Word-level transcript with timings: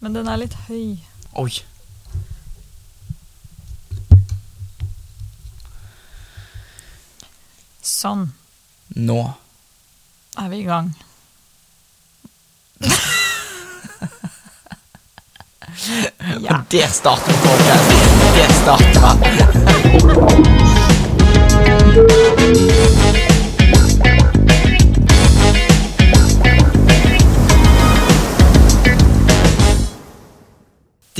Men 0.00 0.14
den 0.16 0.28
er 0.32 0.36
litt 0.40 0.54
høy. 0.68 0.96
Oi. 1.36 1.52
Sånn. 7.84 8.32
Nå. 8.96 9.20
Er 10.40 10.48
vi 10.48 10.56
i 10.62 10.64
gang. 10.64 10.88
ja. 16.40 16.56
Og 16.56 16.64
der 16.72 16.88
starter 16.96 17.32
vi 17.32 17.38
podcasten. 17.44 18.00
Der 18.38 18.50
starter. 18.62 19.10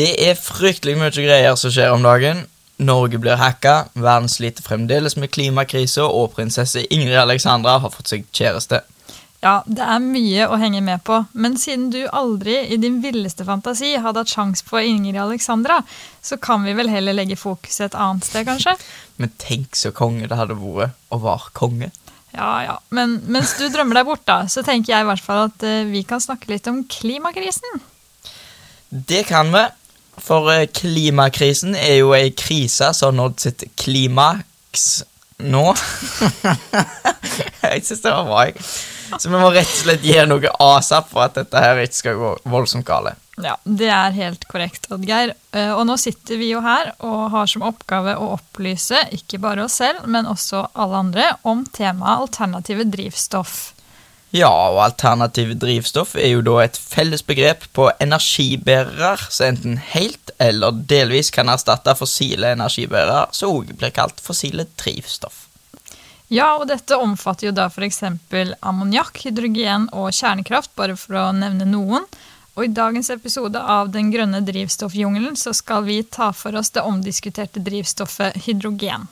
Det 0.00 0.14
er 0.16 0.38
fryktelig 0.38 0.94
mye 0.96 1.12
greier 1.12 1.56
som 1.60 1.72
skjer 1.74 1.90
om 1.92 2.04
dagen. 2.06 2.46
Norge 2.80 3.18
blir 3.20 3.36
hacka, 3.36 3.90
verden 3.92 4.30
sliter 4.32 4.64
fremdeles 4.64 5.18
med 5.20 5.28
klimakrisa, 5.34 6.06
og 6.08 6.30
prinsesse 6.38 6.86
Ingrid 6.88 7.18
Alexandra 7.20 7.74
har 7.82 7.92
fått 7.92 8.08
seg 8.08 8.22
kjæreste. 8.32 8.78
Ja, 9.44 9.58
det 9.68 9.84
er 9.84 10.00
mye 10.00 10.46
å 10.48 10.56
henge 10.60 10.80
med 10.84 11.02
på, 11.04 11.18
men 11.32 11.58
siden 11.60 11.90
du 11.92 11.98
aldri 12.16 12.54
i 12.72 12.78
din 12.80 12.98
villeste 13.04 13.44
fantasi 13.44 13.90
hadde 14.00 14.22
hatt 14.22 14.32
sjans 14.32 14.64
på 14.64 14.80
Ingrid 14.80 15.20
Alexandra, 15.20 15.82
så 16.24 16.38
kan 16.40 16.64
vi 16.64 16.76
vel 16.78 16.88
heller 16.92 17.16
legge 17.16 17.36
fokuset 17.40 17.90
et 17.90 17.98
annet 18.00 18.24
sted, 18.28 18.46
kanskje? 18.48 18.76
Men 19.20 19.32
tenk 19.40 19.76
så 19.76 19.92
konge 19.92 20.28
det 20.30 20.38
hadde 20.38 20.56
vært 20.56 20.96
å 21.12 21.20
være 21.20 21.52
konge. 21.56 21.90
Ja, 22.32 22.52
ja. 22.64 22.78
Men 22.88 23.18
mens 23.28 23.52
du 23.58 23.66
drømmer 23.68 24.00
deg 24.00 24.08
bort, 24.08 24.24
da, 24.24 24.46
så 24.48 24.64
tenker 24.64 24.94
jeg 24.94 25.04
i 25.04 25.08
hvert 25.10 25.24
fall 25.24 25.42
at 25.50 25.66
eh, 25.66 25.84
vi 25.92 26.04
kan 26.08 26.22
snakke 26.24 26.48
litt 26.52 26.68
om 26.72 26.86
klimakrisen. 26.88 27.84
Det 28.88 29.26
kan 29.28 29.52
vi. 29.52 29.66
For 30.20 30.50
eh, 30.52 30.66
klimakrisen 30.76 31.74
er 31.78 32.00
jo 32.02 32.12
ei 32.16 32.30
krise 32.36 32.92
som 32.96 33.10
har 33.12 33.18
nådd 33.24 33.40
sitt 33.46 33.64
klimaks 33.80 34.88
nå. 35.40 35.64
jeg 37.64 37.84
syns 37.86 38.02
det 38.04 38.12
var 38.12 38.26
bra. 38.28 38.44
jeg. 38.48 38.60
Så 39.18 39.26
vi 39.26 39.40
må 39.40 39.48
rett 39.50 39.66
og 39.66 39.80
slett 39.80 40.04
gjøre 40.06 40.28
noe 40.30 40.52
asap 40.62 41.08
for 41.10 41.24
at 41.26 41.34
dette 41.40 41.58
her 41.64 41.80
ikke 41.82 41.98
skal 41.98 42.18
gå 42.20 42.30
voldsomt 42.52 42.86
gale. 42.86 43.16
Ja, 43.40 43.54
det 43.64 43.88
er 43.88 44.12
helt 44.14 44.44
korrekt, 44.50 44.86
Oddgeir. 44.92 45.32
Eh, 45.56 45.72
Og 45.72 45.86
nå 45.88 45.96
sitter 45.98 46.36
vi 46.38 46.50
jo 46.52 46.60
her 46.62 46.92
og 46.98 47.30
har 47.32 47.48
som 47.50 47.64
oppgave 47.66 48.14
å 48.20 48.34
opplyse 48.36 49.00
ikke 49.16 49.40
bare 49.42 49.64
oss 49.64 49.78
selv, 49.80 50.04
men 50.06 50.28
også 50.28 50.66
alle 50.76 51.00
andre 51.00 51.30
om 51.48 51.64
temaet 51.72 52.26
alternative 52.28 52.84
drivstoff. 52.92 53.72
Ja, 54.30 54.50
og 54.70 54.78
alternative 54.84 55.56
drivstoff 55.58 56.14
er 56.14 56.36
jo 56.36 56.42
da 56.46 56.60
et 56.62 56.78
felles 56.78 57.24
begrep 57.26 57.64
på 57.74 57.88
energibærere 57.98 59.16
som 59.26 59.50
enten 59.50 59.80
helt 59.90 60.30
eller 60.38 60.76
delvis 60.92 61.32
kan 61.34 61.50
erstatte 61.50 61.96
fossile 61.98 62.54
energibærere, 62.54 63.26
som 63.34 63.58
også 63.58 63.74
blir 63.80 63.94
kalt 63.94 64.22
fossile 64.22 64.68
drivstoff. 64.78 65.48
Ja, 66.30 66.52
og 66.60 66.68
dette 66.70 66.94
omfatter 66.94 67.48
jo 67.48 67.54
da 67.56 67.66
f.eks. 67.66 68.04
ammoniakk, 68.62 69.18
hydrogen 69.24 69.88
og 69.90 70.12
kjernekraft, 70.14 70.70
bare 70.78 70.94
for 70.94 71.18
å 71.18 71.30
nevne 71.34 71.66
noen. 71.66 72.06
Og 72.54 72.66
i 72.68 72.74
dagens 72.74 73.10
episode 73.10 73.58
av 73.58 73.90
Den 73.90 74.12
grønne 74.14 74.42
drivstoffjungelen 74.46 75.34
så 75.38 75.52
skal 75.56 75.82
vi 75.86 76.02
ta 76.06 76.30
for 76.36 76.54
oss 76.58 76.70
det 76.74 76.86
omdiskuterte 76.86 77.62
drivstoffet 77.66 78.44
hydrogen. 78.46 79.08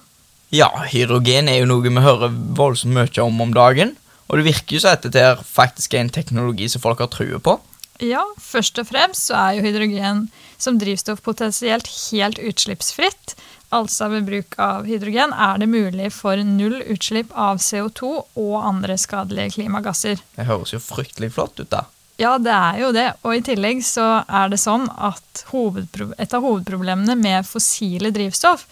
Ja, 0.54 0.70
hydrogen 0.92 1.50
er 1.50 1.58
jo 1.58 1.68
noe 1.72 1.90
vi 1.90 2.06
hører 2.06 2.30
voldsomt 2.30 2.94
mye 2.94 3.24
om 3.24 3.42
om 3.42 3.54
dagen, 3.56 3.96
og 4.28 4.38
det 4.38 4.46
virker 4.50 4.76
jo 4.76 4.84
som 4.84 4.94
at 4.94 5.04
dette 5.06 5.24
her 5.24 5.40
faktisk 5.44 5.96
er 5.96 6.04
en 6.04 6.12
teknologi 6.12 6.68
som 6.68 6.84
folk 6.84 7.00
har 7.02 7.10
true 7.12 7.40
på. 7.40 7.56
Ja, 8.04 8.22
først 8.38 8.78
og 8.78 8.86
fremst 8.92 9.26
så 9.26 9.34
er 9.34 9.56
jo 9.56 9.64
hydrogen 9.66 10.28
som 10.60 10.78
drivstoff 10.78 11.22
potensielt 11.26 11.88
helt 12.10 12.38
utslippsfritt. 12.38 13.34
Altså 13.74 14.08
ved 14.12 14.28
bruk 14.28 14.54
av 14.62 14.86
hydrogen 14.88 15.34
er 15.34 15.58
det 15.60 15.68
mulig 15.68 16.12
for 16.14 16.40
null 16.46 16.78
utslipp 16.88 17.34
av 17.34 17.58
CO2 17.60 18.12
og 18.40 18.54
andre 18.62 18.96
skadelige 19.00 19.58
klimagasser. 19.58 20.22
Det 20.36 20.46
høres 20.48 20.72
jo 20.72 20.80
fryktelig 20.80 21.34
flott 21.34 21.58
ut, 21.60 21.68
da. 21.72 21.84
Ja, 22.18 22.34
det 22.42 22.54
er 22.54 22.78
jo 22.82 22.92
det. 22.94 23.08
Og 23.26 23.36
i 23.36 23.42
tillegg 23.46 23.82
så 23.86 24.22
er 24.24 24.48
det 24.50 24.58
sånn 24.62 24.88
at 24.90 25.44
et 25.44 26.34
av 26.34 26.46
hovedproblemene 26.46 27.14
med 27.18 27.46
fossile 27.46 28.10
drivstoff, 28.14 28.64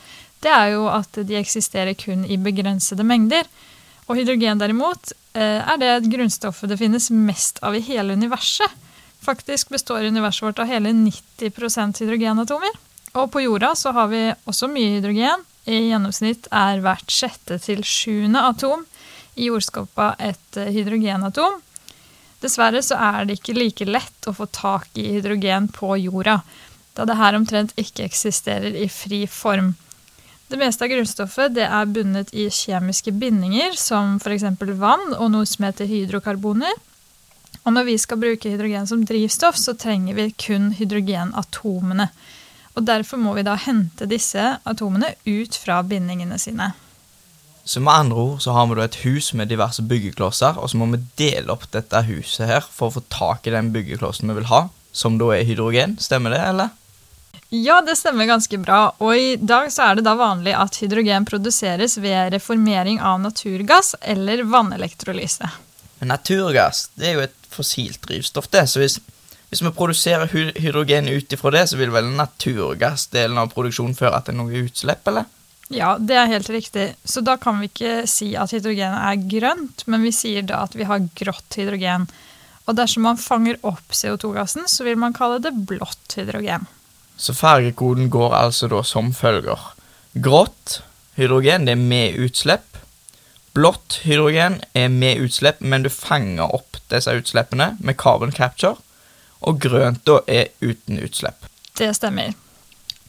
det 0.43 0.51
er 0.53 0.73
jo 0.75 0.89
at 0.91 1.19
de 1.27 1.39
eksisterer 1.39 1.95
kun 1.99 2.25
i 2.27 2.39
begrensede 2.41 3.07
mengder. 3.07 3.47
Og 4.07 4.19
hydrogen 4.21 4.61
derimot 4.61 5.13
eh, 5.35 5.61
er 5.63 5.79
det 5.83 6.11
grunnstoffet 6.11 6.71
det 6.71 6.79
finnes 6.81 7.11
mest 7.11 7.59
av 7.67 7.77
i 7.77 7.83
hele 7.85 8.15
universet. 8.15 8.71
Faktisk 9.27 9.73
består 9.75 10.07
universet 10.07 10.47
vårt 10.47 10.63
av 10.63 10.71
hele 10.71 10.93
90% 10.95 12.03
hydrogenatomer. 12.03 12.77
Og 13.17 13.31
på 13.33 13.43
jorda 13.43 13.73
så 13.75 13.91
har 13.97 14.11
vi 14.13 14.23
også 14.47 14.69
mye 14.71 14.99
hydrogen. 14.99 15.43
I 15.67 15.89
gjennomsnitt 15.89 16.47
er 16.55 16.83
hvert 16.85 17.11
sjette 17.11 17.59
til 17.59 17.83
sjuende 17.83 18.45
atom 18.47 18.85
i 19.35 19.49
jordskorpa 19.49 20.13
et 20.23 20.61
eh, 20.61 20.71
hydrogenatom. 20.77 21.59
Dessverre 22.43 22.83
så 22.85 22.99
er 23.01 23.27
det 23.27 23.41
ikke 23.41 23.57
like 23.57 23.89
lett 23.89 24.29
å 24.29 24.35
få 24.37 24.47
tak 24.53 24.93
i 25.01 25.09
hydrogen 25.17 25.67
på 25.73 25.97
jorda, 25.99 26.41
da 26.95 27.07
det 27.09 27.17
her 27.19 27.37
omtrent 27.37 27.75
ikke 27.81 28.07
eksisterer 28.07 28.77
i 28.77 28.87
fri 28.93 29.25
form. 29.27 29.75
Det 30.47 30.59
meste 30.61 30.87
av 30.87 30.93
grunnstoffet 30.93 31.57
er 31.59 31.89
bundet 31.91 32.29
i 32.31 32.47
kjemiske 32.55 33.11
bindinger, 33.19 33.75
som 33.75 34.21
f.eks. 34.21 34.45
vann 34.79 35.17
og 35.17 35.33
noe 35.35 35.47
som 35.49 35.67
heter 35.67 35.89
hydrokarboner. 35.91 36.77
Og 37.67 37.75
når 37.75 37.89
vi 37.89 37.97
skal 37.99 38.21
bruke 38.23 38.53
hydrogen 38.53 38.87
som 38.87 39.03
drivstoff, 39.03 39.59
så 39.59 39.75
trenger 39.75 40.15
vi 40.15 40.29
kun 40.39 40.71
hydrogenatomene. 40.79 42.07
Og 42.77 42.87
Derfor 42.87 43.19
må 43.19 43.35
vi 43.35 43.43
da 43.43 43.57
hente 43.59 44.07
disse 44.07 44.45
atomene 44.63 45.17
ut 45.27 45.59
fra 45.59 45.81
bindingene 45.83 46.39
sine. 46.39 46.71
Så 47.67 47.83
med 47.83 48.05
andre 48.05 48.23
ord 48.23 48.43
så 48.45 48.55
har 48.55 48.69
vi 48.71 48.77
da 48.79 48.85
et 48.87 49.01
hus 49.03 49.33
med 49.35 49.51
diverse 49.51 49.83
byggeklosser, 49.83 50.61
og 50.63 50.71
så 50.71 50.79
må 50.79 50.87
vi 50.93 51.03
dele 51.19 51.51
opp 51.51 51.67
dette 51.75 52.05
huset 52.07 52.47
her 52.47 52.63
for 52.63 52.87
å 52.87 53.01
få 53.01 53.03
tak 53.11 53.49
i 53.49 53.55
den 53.57 53.73
byggeklossen 53.75 54.31
vi 54.31 54.37
vil 54.39 54.51
ha, 54.53 54.69
som 54.95 55.19
da 55.19 55.33
er 55.35 55.49
hydrogen. 55.49 55.97
Stemmer 55.99 56.37
det, 56.37 56.45
eller? 56.53 56.71
Ja, 57.49 57.79
det 57.87 57.97
stemmer 57.97 58.27
ganske 58.27 58.59
bra. 58.59 58.81
Og 58.99 59.17
i 59.17 59.37
dag 59.39 59.71
så 59.73 59.91
er 59.91 59.99
det 59.99 60.07
da 60.07 60.17
vanlig 60.19 60.55
at 60.59 60.81
hydrogen 60.83 61.27
produseres 61.29 61.95
ved 62.03 62.35
reformering 62.35 62.99
av 63.01 63.21
naturgass 63.23 63.95
eller 64.01 64.43
vannelektrolyse. 64.51 65.51
Men 66.01 66.11
naturgass 66.13 66.89
det 66.99 67.11
er 67.11 67.15
jo 67.15 67.27
et 67.29 67.39
fossilt 67.53 68.03
drivstoff, 68.09 68.51
det. 68.51 68.67
Så 68.69 68.83
hvis, 68.83 68.99
hvis 69.53 69.63
vi 69.63 69.73
produserer 69.79 70.29
hydrogen 70.59 71.09
ut 71.09 71.33
ifra 71.33 71.55
det, 71.55 71.65
så 71.71 71.79
vil 71.79 71.95
vel 71.95 72.11
naturgassdelen 72.19 73.39
av 73.41 73.55
produksjonen 73.55 73.97
føre 73.97 74.21
til 74.27 74.39
noe 74.41 74.67
utslipp, 74.67 75.07
eller? 75.07 75.31
Ja, 75.73 75.97
det 75.99 76.15
er 76.19 76.31
helt 76.31 76.51
riktig. 76.51 76.93
Så 77.05 77.23
da 77.27 77.39
kan 77.43 77.59
vi 77.63 77.71
ikke 77.71 78.05
si 78.11 78.35
at 78.39 78.53
hydrogen 78.55 78.95
er 78.95 79.23
grønt, 79.31 79.87
men 79.91 80.05
vi 80.07 80.15
sier 80.15 80.47
da 80.47 80.65
at 80.67 80.77
vi 80.79 80.87
har 80.87 81.07
grått 81.19 81.59
hydrogen. 81.59 82.07
Og 82.67 82.75
dersom 82.79 83.07
man 83.07 83.19
fanger 83.19 83.59
opp 83.67 83.95
CO2-gassen, 83.95 84.67
så 84.71 84.87
vil 84.87 84.99
man 84.99 85.15
kalle 85.15 85.39
det 85.43 85.55
blått 85.67 86.19
hydrogen. 86.19 86.67
Så 87.17 87.35
fargekoden 87.35 88.11
går 88.13 88.35
altså 88.37 88.69
da 88.69 88.83
som 88.85 89.13
følger. 89.17 89.61
Grått 90.13 90.81
hydrogen 91.17 91.67
det 91.67 91.77
er 91.77 91.81
med 91.81 92.19
utslipp. 92.21 92.77
Blått 93.57 94.03
hydrogen 94.05 94.59
er 94.77 94.91
med 94.93 95.23
utslipp, 95.25 95.63
men 95.65 95.87
du 95.87 95.91
fanger 95.93 96.53
opp 96.53 96.77
disse 96.93 97.13
utslippene 97.17 97.73
med 97.81 97.97
carbon 97.97 98.35
capture. 98.37 98.77
Og 99.41 99.61
grønt 99.61 100.05
da 100.09 100.21
er 100.29 100.53
uten 100.61 101.01
utslipp. 101.01 101.49
Det 101.77 101.89
stemmer. 101.97 102.35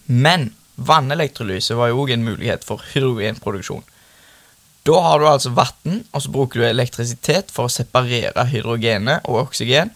Men 0.07 0.53
vannelektrolyse 0.75 1.75
var 1.75 1.91
jo 1.91 2.03
òg 2.05 2.13
en 2.15 2.25
mulighet 2.27 2.63
for 2.67 2.83
hydrogenproduksjon. 2.93 3.83
Da 4.87 4.99
har 5.03 5.19
du 5.19 5.27
altså 5.27 5.51
vann, 5.51 6.03
og 6.15 6.23
så 6.23 6.31
bruker 6.31 6.61
du 6.61 6.67
elektrisitet 6.69 7.51
for 7.51 7.67
å 7.67 7.73
separere 7.73 8.45
hydrogenet 8.47 9.27
og 9.27 9.41
oksygen. 9.49 9.91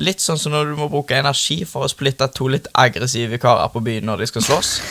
Litt 0.00 0.22
sånn 0.24 0.40
som 0.40 0.54
når 0.54 0.72
du 0.72 0.78
må 0.78 0.88
bruke 0.92 1.18
energi 1.18 1.62
for 1.68 1.84
å 1.84 1.90
splitte 1.90 2.28
to 2.32 2.48
litt 2.48 2.70
aggressive 2.72 3.36
karer 3.42 3.68
på 3.72 3.82
byen 3.84 4.08
når 4.08 4.24
de 4.24 4.30
skal 4.32 4.48
slåss. 4.50 4.76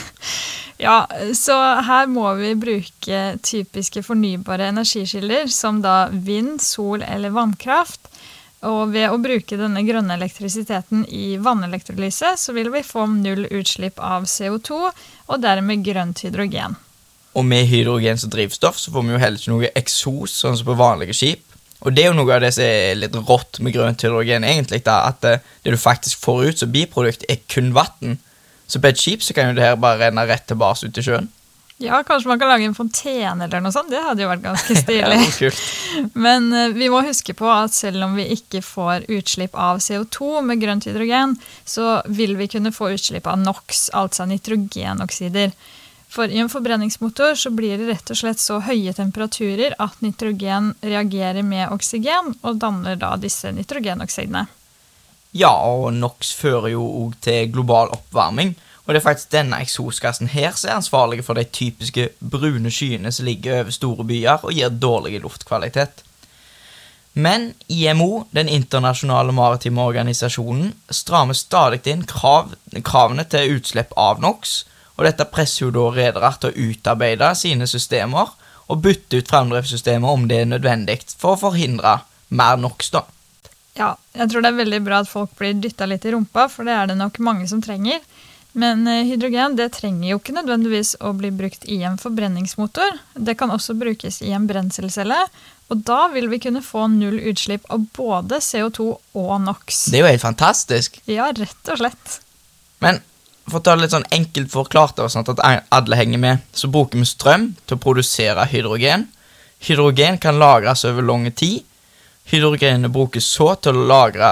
Ja, 0.82 1.06
så 1.38 1.54
her 1.86 2.08
må 2.10 2.26
vi 2.40 2.56
bruke 2.58 3.18
typiske 3.46 4.02
fornybare 4.02 4.72
energikilder, 4.72 5.46
som 5.54 5.78
da 5.84 6.08
vind, 6.10 6.56
sol 6.58 7.04
eller 7.06 7.30
vannkraft. 7.36 8.10
Og 8.66 8.90
ved 8.94 9.10
å 9.10 9.20
bruke 9.22 9.58
denne 9.58 9.82
grønne 9.86 10.18
elektrisiteten 10.18 11.04
i 11.06 11.36
vannelektrolyse, 11.42 12.34
så 12.38 12.54
vil 12.58 12.72
vi 12.74 12.82
få 12.86 13.06
null 13.14 13.46
utslipp 13.50 14.02
av 14.02 14.26
CO2, 14.30 14.80
og 15.30 15.44
dermed 15.46 15.86
grønt 15.86 16.22
hydrogen. 16.26 16.78
Og 17.38 17.46
med 17.48 17.70
hydrogen 17.70 18.18
som 18.18 18.34
drivstoff 18.34 18.82
så 18.82 18.92
får 18.94 19.06
vi 19.06 19.14
jo 19.14 19.22
heller 19.22 19.42
ikke 19.42 19.54
noe 19.54 19.72
eksos, 19.78 20.34
sånn 20.44 20.58
som 20.58 20.68
på 20.68 20.78
vanlige 20.82 21.16
skip. 21.16 21.46
Og 21.82 21.96
det 21.96 22.04
er 22.04 22.12
jo 22.12 22.18
noe 22.18 22.36
av 22.36 22.44
det 22.44 22.52
som 22.54 22.66
er 22.66 22.98
litt 23.00 23.16
rått 23.28 23.60
med 23.66 23.74
grønt 23.74 24.04
hydrogen, 24.06 24.46
egentlig, 24.46 24.84
da, 24.86 25.02
at 25.10 25.22
det, 25.26 25.38
det 25.66 25.74
du 25.74 25.82
faktisk 25.82 26.22
får 26.22 26.44
ut 26.46 26.62
som 26.62 26.74
biprodukt, 26.74 27.26
er 27.30 27.42
kun 27.50 27.72
vann. 27.78 28.20
Så 28.70 28.80
på 28.80 28.92
et 28.92 29.02
skip 29.02 29.26
så 29.26 29.36
kan 29.36 29.52
jo 29.52 29.58
det 29.58 29.66
her 29.66 29.80
bare 29.82 30.06
renne 30.06 30.28
rett 30.30 30.46
tilbake 30.48 30.88
ut 30.88 31.00
i 31.02 31.06
sjøen. 31.06 31.32
Ja, 31.82 32.04
kanskje 32.06 32.30
man 32.30 32.40
kan 32.40 32.52
lage 32.52 32.68
en 32.70 32.76
fontene 32.78 33.48
eller 33.48 33.62
noe 33.64 33.74
sånt. 33.74 33.90
Det 33.90 34.02
hadde 34.06 34.22
jo 34.22 34.30
vært 34.30 34.44
ganske 34.46 34.76
stilig. 34.84 35.50
Men 36.14 36.52
eh, 36.54 36.76
vi 36.78 36.92
må 36.94 37.02
huske 37.06 37.34
på 37.38 37.50
at 37.50 37.74
selv 37.74 38.06
om 38.06 38.14
vi 38.20 38.28
ikke 38.36 38.62
får 38.66 39.08
utslipp 39.10 39.58
av 39.58 39.82
CO2 39.82 40.44
med 40.46 40.62
grønt 40.62 40.86
hydrogen, 40.86 41.34
så 41.66 42.00
vil 42.06 42.38
vi 42.38 42.52
kunne 42.54 42.74
få 42.76 42.94
utslipp 42.94 43.26
av 43.28 43.42
NOx, 43.42 43.88
altså 43.98 44.30
nitrogenoksider. 44.30 45.56
For 46.12 46.28
i 46.28 46.42
en 46.44 46.50
forbrenningsmotor 46.52 47.36
så 47.40 47.50
blir 47.56 47.78
det 47.80 47.88
rett 47.88 48.12
og 48.12 48.18
slett 48.20 48.42
så 48.44 48.58
høye 48.60 48.92
temperaturer 48.94 49.78
at 49.80 50.02
nitrogen 50.04 50.74
reagerer 50.84 51.46
med 51.48 51.72
oksygen 51.72 52.34
og 52.42 52.58
danner 52.60 52.98
da 53.00 53.14
disse 53.16 53.54
nitrogenoksidene. 53.56 54.44
Ja, 55.32 55.54
og 55.56 55.94
NOx 55.96 56.34
fører 56.36 56.74
jo 56.74 56.84
òg 57.06 57.16
til 57.24 57.48
global 57.54 57.94
oppvarming. 57.96 58.58
Og 58.84 58.92
det 58.92 59.00
er 59.00 59.06
faktisk 59.06 59.32
denne 59.32 59.62
eksosgassen 59.64 60.28
her 60.34 60.52
som 60.58 60.68
er 60.68 60.80
ansvarlig 60.82 61.24
for 61.24 61.40
de 61.40 61.46
typiske 61.48 62.10
brune 62.20 62.72
skyene 62.74 63.12
som 63.16 63.30
ligger 63.30 63.62
over 63.62 63.72
store 63.72 64.04
byer 64.10 64.44
og 64.44 64.52
gir 64.58 64.74
dårlig 64.84 65.22
luftkvalitet. 65.24 66.04
Men 67.14 67.54
IMO, 67.72 68.26
den 68.36 68.52
internasjonale 68.52 69.32
maritime 69.36 69.84
organisasjonen, 69.84 70.74
strammer 70.92 71.40
stadig 71.40 71.86
inn 71.92 72.04
krav, 72.08 72.52
kravene 72.84 73.24
til 73.32 73.56
utslipp 73.56 73.96
av 74.00 74.20
NOx, 74.24 74.62
og 74.98 75.08
dette 75.08 75.28
presser 75.32 75.66
jo 75.66 75.72
da 75.76 75.88
redere 75.96 76.34
til 76.40 76.52
å 76.52 76.70
utarbeide 76.72 77.32
sine 77.40 77.68
systemer 77.70 78.34
og 78.72 78.84
bytte 78.84 79.20
ut 79.20 79.32
framdriftssystemet 79.32 80.10
om 80.10 80.28
det 80.30 80.44
er 80.44 80.52
nødvendig 80.52 81.02
for 81.18 81.36
å 81.36 81.42
forhindre 81.48 82.00
mer 82.32 82.60
NOx, 82.62 82.92
da. 82.94 83.04
Ja, 83.76 83.94
jeg 84.16 84.32
tror 84.32 84.44
det 84.44 84.52
er 84.52 84.60
veldig 84.60 84.82
bra 84.84 85.02
at 85.04 85.10
folk 85.12 85.32
blir 85.40 85.56
dytta 85.60 85.88
litt 85.88 86.06
i 86.08 86.12
rumpa, 86.14 86.48
for 86.52 86.68
det 86.68 86.76
er 86.76 86.92
det 86.92 87.00
nok 87.00 87.20
mange 87.24 87.48
som 87.48 87.64
trenger. 87.64 88.04
Men 88.52 88.84
eh, 88.88 89.06
hydrogen 89.08 89.56
det 89.56 89.70
trenger 89.78 90.10
jo 90.10 90.20
ikke 90.20 90.36
nødvendigvis 90.36 90.98
å 91.00 91.14
bli 91.16 91.32
brukt 91.36 91.64
i 91.72 91.80
en 91.88 91.96
forbrenningsmotor. 92.00 92.98
Det 93.16 93.38
kan 93.40 93.54
også 93.54 93.78
brukes 93.80 94.20
i 94.26 94.34
en 94.36 94.48
brenselcelle, 94.50 95.22
og 95.72 95.86
da 95.88 96.02
vil 96.12 96.28
vi 96.32 96.42
kunne 96.44 96.64
få 96.66 96.90
null 96.92 97.16
utslipp 97.32 97.70
av 97.72 97.86
både 97.96 98.42
CO2 98.44 98.90
og 98.92 99.32
NOx. 99.46 99.86
Det 99.94 100.02
er 100.02 100.04
jo 100.04 100.12
helt 100.12 100.26
fantastisk. 100.26 101.00
Ja, 101.08 101.30
rett 101.32 101.72
og 101.72 101.80
slett. 101.80 102.18
Men 102.84 103.00
for 103.52 103.62
å 103.62 103.66
ta 103.66 103.76
det 103.76 103.86
litt 103.86 103.96
sånn 103.96 104.08
enkelt 104.16 104.52
forklart, 104.54 105.02
sånn 105.12 105.28
at 105.28 105.42
alle 105.76 106.00
henger 106.00 106.22
med, 106.22 106.46
så 106.56 106.70
bruker 106.72 107.00
vi 107.00 107.08
strøm 107.10 107.52
til 107.66 107.78
å 107.78 107.82
produsere 107.84 108.48
hydrogen. 108.52 109.08
Hydrogen 109.62 110.18
kan 110.22 110.40
lagres 110.42 110.86
over 110.90 111.06
lang 111.06 111.28
tid. 111.32 111.62
Hydrogenet 112.32 112.94
brukes 112.94 113.26
så 113.28 113.50
til 113.60 113.76
å, 113.76 113.86
lagre, 113.90 114.30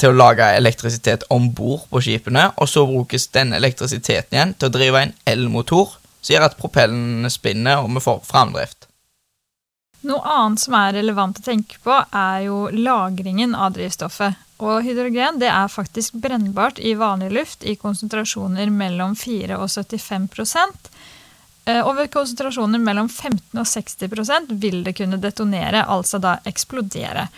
til 0.00 0.14
å 0.14 0.16
lage 0.16 0.46
elektrisitet 0.56 1.26
om 1.34 1.50
bord 1.52 1.84
på 1.90 2.00
skipene, 2.06 2.46
og 2.56 2.70
så 2.70 2.86
brukes 2.88 3.28
denne 3.34 3.58
elektrisiteten 3.60 4.38
igjen 4.38 4.54
til 4.56 4.70
å 4.70 4.74
drive 4.74 5.02
en 5.02 5.14
elmotor, 5.28 5.96
som 6.20 6.36
gjør 6.36 6.48
at 6.48 6.58
propellene 6.58 7.30
spinner, 7.32 7.82
og 7.82 7.92
vi 7.92 8.04
får 8.04 8.22
framdrift. 8.28 8.88
Noe 10.04 10.20
annet 10.28 10.60
som 10.60 10.76
er 10.76 10.96
relevant 10.98 11.38
å 11.40 11.44
tenke 11.44 11.78
på, 11.84 11.96
er 12.12 12.46
jo 12.46 12.66
lagringen 12.72 13.54
av 13.56 13.72
drivstoffet. 13.76 14.40
Og 14.62 14.84
hydrogen 14.86 15.40
det 15.42 15.48
er 15.50 15.72
faktisk 15.72 16.14
brennbart 16.22 16.78
i 16.78 16.94
vanlig 16.94 17.32
luft 17.34 17.64
i 17.66 17.74
konsentrasjoner 17.80 18.70
mellom 18.70 19.16
4 19.18 19.58
og 19.58 19.68
75 19.70 20.28
Eh, 21.64 21.80
Og 21.86 21.96
ved 21.96 22.10
konsentrasjoner 22.12 22.78
mellom 22.78 23.08
15 23.08 23.58
og 23.58 23.66
60% 23.66 24.52
vil 24.60 24.82
det 24.84 24.96
kunne 24.98 25.20
detonere, 25.20 25.84
altså 25.88 26.20
da 26.20 26.38
eksplodere. 26.44 27.28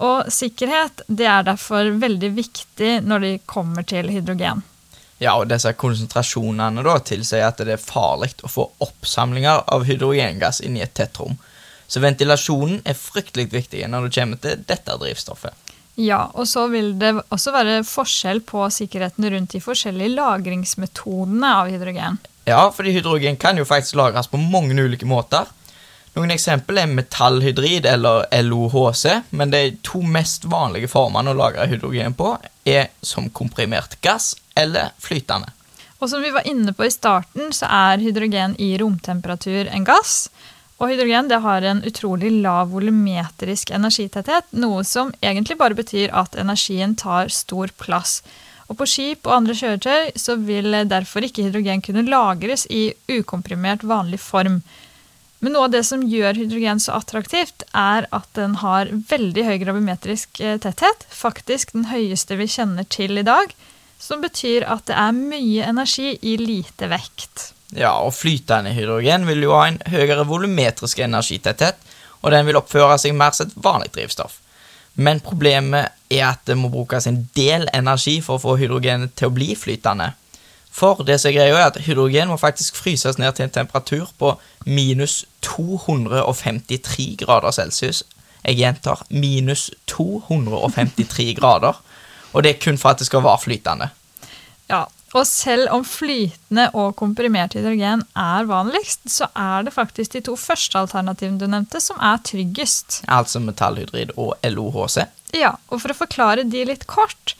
Og 0.00 0.32
sikkerhet 0.32 1.04
det 1.06 1.28
er 1.28 1.46
derfor 1.46 1.92
veldig 2.02 2.32
viktig 2.34 2.92
når 3.04 3.20
det 3.20 3.32
kommer 3.46 3.86
til 3.86 4.10
hydrogen. 4.10 4.64
Ja, 5.20 5.36
og 5.36 5.50
disse 5.50 5.74
konsentrasjonene 5.76 6.82
da 6.82 6.96
tilsier 7.04 7.44
at 7.46 7.60
det 7.60 7.76
er 7.76 7.82
farlig 7.82 8.32
å 8.42 8.48
få 8.48 8.64
oppsamlinger 8.80 9.66
av 9.68 9.84
hydrogengass 9.84 10.62
inni 10.64 10.80
et 10.80 10.94
tett 10.96 11.20
rom. 11.20 11.36
Så 11.86 12.00
ventilasjonen 12.00 12.80
er 12.88 12.96
fryktelig 12.96 13.50
viktig 13.52 13.84
når 13.90 14.08
det 14.08 14.14
kommer 14.16 14.40
til 14.40 14.64
dette 14.66 14.96
drivstoffet. 15.02 15.52
Ja, 15.98 16.30
og 16.34 16.46
så 16.48 16.66
vil 16.72 16.92
det 17.00 17.12
også 17.28 17.52
være 17.54 17.80
forskjell 17.84 18.42
på 18.46 18.64
sikkerheten 18.72 19.26
rundt 19.32 19.54
de 19.56 19.62
forskjellige 19.62 20.14
lagringsmetodene 20.14 21.54
av 21.60 21.70
hydrogen. 21.72 22.20
Ja, 22.48 22.62
fordi 22.74 22.94
hydrogen 22.94 23.36
kan 23.40 23.58
jo 23.58 23.66
faktisk 23.68 23.98
lagres 24.00 24.30
på 24.30 24.40
mange 24.40 24.78
ulike 24.78 25.08
måter. 25.08 25.50
Noen 26.16 26.32
eksempel 26.34 26.80
er 26.82 26.90
metallhydrid 26.90 27.86
eller 27.86 28.24
LOHC, 28.42 29.04
men 29.30 29.52
de 29.52 29.76
to 29.86 30.00
mest 30.02 30.46
vanlige 30.50 30.90
formene 30.90 31.30
å 31.30 31.38
lagre 31.38 31.68
hydrogen 31.70 32.16
på 32.18 32.32
er 32.66 32.88
som 33.02 33.28
komprimert 33.30 33.94
gass 34.02 34.32
eller 34.58 34.90
flytende. 34.98 35.52
Og 36.00 36.08
som 36.10 36.22
vi 36.24 36.32
var 36.32 36.48
inne 36.48 36.72
på 36.74 36.86
i 36.86 36.92
starten, 36.92 37.52
så 37.54 37.68
er 37.68 38.02
hydrogen 38.02 38.56
i 38.58 38.72
romtemperatur 38.80 39.68
en 39.68 39.84
gass. 39.86 40.30
Og 40.80 40.88
hydrogen 40.88 41.28
det 41.28 41.42
har 41.44 41.64
en 41.68 41.82
utrolig 41.84 42.30
lav 42.40 42.70
volumetrisk 42.72 43.70
energitetthet, 43.76 44.46
noe 44.56 44.80
som 44.88 45.12
egentlig 45.20 45.58
bare 45.60 45.76
betyr 45.76 46.08
at 46.16 46.38
energien 46.40 46.96
tar 46.96 47.28
stor 47.28 47.68
plass. 47.76 48.22
Og 48.70 48.78
på 48.78 48.86
skip 48.88 49.26
og 49.26 49.34
andre 49.34 49.56
kjøretøy 49.58 50.14
så 50.16 50.38
vil 50.40 50.72
derfor 50.88 51.26
ikke 51.26 51.48
hydrogen 51.48 51.82
kunne 51.84 52.06
lagres 52.08 52.64
i 52.70 52.94
ukomprimert 53.12 53.84
vanlig 53.84 54.22
form. 54.24 54.62
Men 55.40 55.56
noe 55.56 55.66
av 55.68 55.74
det 55.74 55.82
som 55.88 56.04
gjør 56.06 56.38
hydrogen 56.38 56.80
så 56.80 56.96
attraktivt, 57.00 57.64
er 57.76 58.08
at 58.14 58.28
den 58.38 58.58
har 58.62 58.92
veldig 59.12 59.46
høy 59.46 59.56
gravimetrisk 59.62 60.40
eh, 60.40 60.58
tetthet. 60.60 61.06
Faktisk 61.08 61.72
den 61.76 61.88
høyeste 61.92 62.36
vi 62.40 62.48
kjenner 62.48 62.88
til 62.88 63.20
i 63.20 63.26
dag. 63.26 63.52
Som 64.00 64.24
betyr 64.24 64.64
at 64.68 64.86
det 64.88 64.96
er 64.96 65.16
mye 65.16 65.64
energi 65.68 66.14
i 66.20 66.36
lite 66.40 66.88
vekt. 66.92 67.50
Ja, 67.76 67.92
og 68.02 68.14
flytende 68.14 68.72
hydrogen 68.74 69.26
vil 69.28 69.44
jo 69.46 69.54
ha 69.54 69.68
en 69.70 69.80
høyere 69.92 70.26
volumetrisk 70.26 70.98
energitetthet, 71.04 71.78
og 72.20 72.34
den 72.34 72.46
vil 72.48 72.58
oppføre 72.58 72.98
seg 72.98 73.14
mer 73.16 73.34
som 73.36 73.48
et 73.48 73.58
vanlig 73.62 73.92
drivstoff. 73.94 74.40
Men 75.00 75.22
problemet 75.22 75.94
er 76.10 76.26
at 76.32 76.42
det 76.50 76.56
må 76.58 76.68
brukes 76.68 77.06
en 77.06 77.22
del 77.36 77.68
energi 77.74 78.18
for 78.24 78.36
å 78.36 78.42
få 78.42 78.56
hydrogenet 78.60 79.14
til 79.16 79.30
å 79.30 79.34
bli 79.34 79.54
flytende. 79.56 80.10
For 80.70 81.02
det 81.06 81.18
som 81.20 81.30
er 81.30 81.36
greia 81.38 81.56
er 81.56 81.68
at 81.70 81.80
hydrogen 81.86 82.30
må 82.30 82.38
faktisk 82.38 82.78
fryses 82.78 83.18
ned 83.18 83.34
til 83.36 83.46
en 83.46 83.54
temperatur 83.54 84.10
på 84.18 84.34
minus 84.66 85.24
253 85.46 87.08
grader 87.22 87.54
celsius. 87.54 88.02
Jeg 88.44 88.60
gjentar 88.60 89.02
minus 89.10 89.68
253 89.90 91.34
grader. 91.38 91.80
Og 92.32 92.44
det 92.44 92.54
er 92.54 92.62
kun 92.62 92.78
for 92.78 92.92
at 92.92 93.00
det 93.02 93.08
skal 93.08 93.24
være 93.24 93.42
flytende. 93.42 93.90
Ja, 94.70 94.84
og 95.10 95.26
selv 95.26 95.72
om 95.74 95.82
flytende 95.86 96.68
og 96.78 96.94
komprimert 97.00 97.56
hydrogen 97.58 98.04
er 98.14 98.46
vanligst, 98.46 99.08
så 99.10 99.26
er 99.34 99.66
det 99.66 99.74
faktisk 99.74 100.14
de 100.14 100.22
to 100.30 100.36
første 100.38 100.78
alternativene 100.78 101.40
du 101.40 101.48
nevnte, 101.50 101.82
som 101.82 101.98
er 101.98 102.22
tryggest. 102.26 103.02
Altså 103.10 103.42
metallhydrid 103.42 104.14
og 104.16 104.36
LOHC. 104.46 105.02
Ja, 105.34 105.56
og 105.70 105.82
for 105.82 105.92
å 105.92 106.00
forklare 106.04 106.46
de 106.46 106.62
litt 106.68 106.86
kort, 106.90 107.34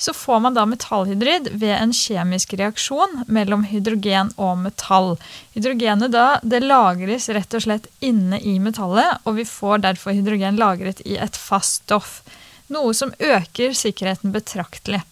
så 0.00 0.14
får 0.16 0.38
man 0.40 0.56
da 0.56 0.64
metallhydrid 0.64 1.50
ved 1.60 1.74
en 1.76 1.92
kjemisk 1.92 2.54
reaksjon 2.56 3.26
mellom 3.28 3.66
hydrogen 3.68 4.32
og 4.40 4.62
metall. 4.62 5.10
Hydrogenet 5.52 6.14
da, 6.14 6.38
det 6.40 6.62
lagres 6.64 7.28
rett 7.28 7.52
og 7.56 7.66
slett 7.66 7.90
inne 8.00 8.40
i 8.40 8.56
metallet, 8.64 9.20
og 9.28 9.36
vi 9.36 9.44
får 9.44 9.84
derfor 9.84 10.16
hydrogen 10.16 10.56
lagret 10.60 11.04
i 11.04 11.20
et 11.20 11.36
fast 11.36 11.82
stoff. 11.84 12.22
Noe 12.72 12.94
som 12.96 13.12
øker 13.18 13.76
sikkerheten 13.76 14.32
betraktelig. 14.32 15.02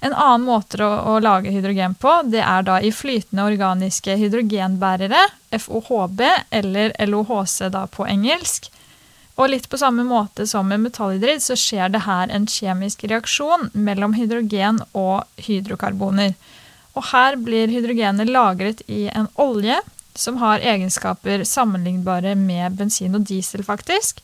En 0.00 0.14
annen 0.14 0.46
måte 0.46 0.78
å, 0.84 0.90
å, 1.10 1.18
lage 1.18 1.50
hydrogen 1.50 1.96
på, 1.98 2.12
det 2.30 2.42
er 2.44 2.66
da 2.66 2.78
i 2.78 2.92
flytende 2.94 3.48
organiske 3.50 4.14
hydrogenbærere, 4.20 5.24
FOHB, 5.58 6.22
eller 6.54 6.94
LOHC 7.06 7.64
da 7.74 7.86
på 7.90 8.06
engelsk. 8.06 8.70
Og 9.38 9.50
litt 9.52 9.68
på 9.70 9.78
samme 9.78 10.04
måte 10.06 10.46
som 10.50 10.66
med 10.70 10.82
metallhydrid, 10.82 11.42
så 11.42 11.54
skjer 11.58 11.90
det 11.94 12.04
her 12.06 12.30
en 12.34 12.46
kjemisk 12.50 13.04
reaksjon 13.10 13.70
mellom 13.74 14.14
hydrogen 14.18 14.80
og 14.98 15.26
hydrokarboner. 15.46 16.34
Og 16.98 17.06
her 17.12 17.38
blir 17.38 17.70
hydrogenet 17.70 18.30
lagret 18.30 18.82
i 18.90 19.06
en 19.14 19.30
olje 19.38 19.78
som 20.18 20.40
har 20.42 20.62
egenskaper 20.66 21.44
sammenlignbare 21.46 22.34
med 22.38 22.78
bensin 22.80 23.14
og 23.14 23.26
diesel, 23.30 23.62
faktisk. 23.66 24.18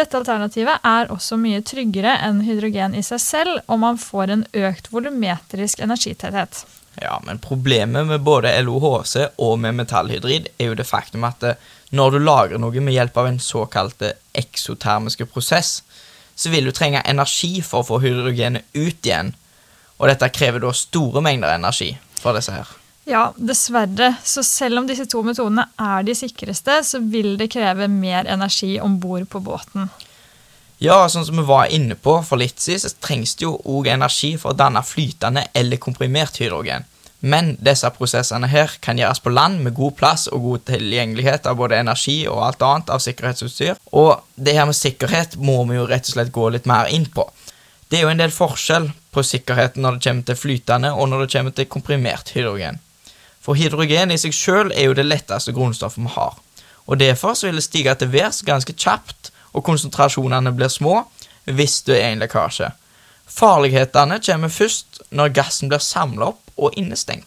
Dette 0.00 0.16
alternativet 0.16 0.80
er 0.86 1.10
også 1.12 1.36
mye 1.36 1.60
tryggere 1.66 2.14
enn 2.24 2.38
hydrogen 2.46 2.94
i 2.96 3.02
seg 3.04 3.20
selv, 3.20 3.58
og 3.68 3.82
man 3.82 3.98
får 4.00 4.32
en 4.32 4.44
økt 4.56 4.88
volumetrisk 4.94 5.82
energitetthet. 5.84 6.62
Ja, 7.02 7.18
men 7.26 7.40
problemet 7.42 8.08
med 8.08 8.24
både 8.24 8.54
LOHC 8.64 9.28
og 9.36 9.58
med 9.60 9.76
metallhydrid 9.76 10.48
er 10.56 10.70
jo 10.70 10.78
det 10.78 10.88
faktum 10.88 11.26
at 11.28 11.44
når 11.92 12.16
du 12.16 12.18
lagrer 12.22 12.62
noe 12.62 12.80
med 12.80 12.96
hjelp 12.96 13.20
av 13.20 13.28
en 13.28 13.42
såkalt 13.44 14.02
eksotermiske 14.32 15.28
prosess, 15.28 15.82
så 16.34 16.48
vil 16.48 16.70
du 16.70 16.72
trenge 16.72 17.04
energi 17.04 17.58
for 17.60 17.82
å 17.82 17.88
få 17.90 18.00
hydrogenet 18.00 18.64
ut 18.72 19.04
igjen, 19.04 19.34
og 20.00 20.08
dette 20.08 20.32
krever 20.32 20.64
da 20.64 20.72
store 20.72 21.20
mengder 21.24 21.52
energi 21.52 21.92
for 22.16 22.32
disse 22.36 22.56
her. 22.56 22.79
Ja, 23.10 23.32
dessverre. 23.36 24.14
Så 24.24 24.42
selv 24.46 24.78
om 24.78 24.86
disse 24.86 25.02
to 25.10 25.24
metodene 25.26 25.64
er 25.82 26.04
de 26.06 26.14
sikreste, 26.14 26.76
så 26.86 27.00
vil 27.02 27.34
det 27.40 27.48
kreve 27.50 27.88
mer 27.90 28.28
energi 28.30 28.76
om 28.80 29.00
bord 29.02 29.26
på 29.32 29.40
båten. 29.42 29.88
Ja, 30.80 31.02
sånn 31.10 31.26
som 31.26 31.40
vi 31.40 31.44
var 31.48 31.72
inne 31.74 31.96
på 31.98 32.14
for 32.24 32.38
litt 32.40 32.62
siden, 32.62 32.84
så 32.84 33.02
trengs 33.02 33.34
det 33.36 33.48
jo 33.48 33.56
òg 33.68 33.90
energi 33.90 34.30
for 34.38 34.54
å 34.54 34.56
danne 34.56 34.84
flytende 34.86 35.48
eller 35.58 35.82
komprimert 35.82 36.38
hydrogen. 36.40 36.86
Men 37.20 37.50
disse 37.60 37.90
prosessene 37.92 38.48
her 38.48 38.78
kan 38.80 38.96
gjøres 38.96 39.20
på 39.20 39.32
land 39.34 39.58
med 39.64 39.74
god 39.76 39.96
plass 39.98 40.28
og 40.30 40.46
god 40.46 40.64
tilgjengelighet 40.70 41.50
av 41.50 41.58
både 41.58 41.82
energi 41.82 42.22
og 42.30 42.44
alt 42.46 42.62
annet 42.64 42.92
av 42.94 43.02
sikkerhetsutstyr. 43.04 43.74
Og 43.92 44.22
det 44.38 44.54
her 44.56 44.70
med 44.70 44.78
sikkerhet 44.78 45.34
må 45.36 45.58
vi 45.68 45.76
jo 45.76 45.88
rett 45.90 46.06
og 46.06 46.14
slett 46.14 46.30
gå 46.32 46.46
litt 46.54 46.70
mer 46.70 46.88
inn 46.94 47.10
på. 47.10 47.26
Det 47.90 47.98
er 47.98 48.06
jo 48.06 48.14
en 48.14 48.22
del 48.22 48.32
forskjell 48.32 48.86
på 49.10 49.26
sikkerheten 49.26 49.82
når 49.82 49.98
det 49.98 50.06
kommer 50.06 50.30
til 50.30 50.38
flytende 50.38 50.94
og 50.94 51.10
når 51.10 51.26
det 51.26 51.32
kommer 51.34 51.58
til 51.58 51.68
komprimert 51.74 52.32
hydrogen. 52.38 52.80
For 53.40 53.56
hydrogen 53.56 54.12
i 54.12 54.18
seg 54.20 54.34
sjøl 54.36 54.72
er 54.74 54.90
jo 54.90 54.96
det 54.96 55.06
letteste 55.08 55.54
grunnstoffet 55.56 56.04
vi 56.04 56.12
har. 56.14 56.36
Og 56.86 56.98
Derfor 56.98 57.34
så 57.34 57.48
vil 57.48 57.60
det 57.60 57.64
stige 57.64 57.94
til 57.94 58.12
værs 58.12 58.42
ganske 58.44 58.74
kjapt, 58.74 59.30
og 59.52 59.64
konsentrasjonene 59.66 60.52
blir 60.54 60.70
små 60.70 61.02
hvis 61.50 61.80
det 61.86 61.96
er 61.98 62.12
en 62.12 62.22
lekkasje. 62.22 62.70
Farlighetene 63.30 64.18
kommer 64.26 64.52
først 64.52 65.00
når 65.14 65.34
gassen 65.34 65.70
blir 65.70 65.82
samla 65.82 66.32
opp 66.32 66.50
og 66.60 66.76
innestengt. 66.78 67.26